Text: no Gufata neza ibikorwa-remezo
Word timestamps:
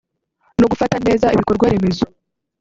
no 0.59 0.65
Gufata 0.71 0.95
neza 1.07 1.27
ibikorwa-remezo 1.35 2.05